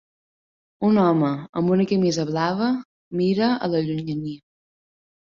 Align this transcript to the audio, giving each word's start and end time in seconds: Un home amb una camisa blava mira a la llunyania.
Un 0.87 0.95
home 1.01 1.27
amb 1.61 1.73
una 1.75 1.85
camisa 1.91 2.25
blava 2.29 2.71
mira 3.21 3.51
a 3.67 3.71
la 3.75 3.83
llunyania. 3.89 4.41